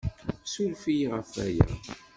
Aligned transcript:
Ssuref-iyi 0.45 1.07
ɣef 1.13 1.29
waya. 1.35 1.67